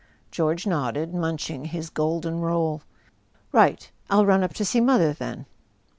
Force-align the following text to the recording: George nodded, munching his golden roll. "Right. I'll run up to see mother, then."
George 0.31 0.65
nodded, 0.65 1.13
munching 1.13 1.65
his 1.65 1.91
golden 1.91 2.39
roll. 2.41 2.81
"Right. 3.51 3.91
I'll 4.09 4.25
run 4.25 4.41
up 4.41 4.55
to 4.55 4.65
see 4.65 4.81
mother, 4.81 5.13
then." 5.13 5.45